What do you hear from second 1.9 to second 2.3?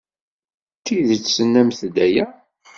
aya?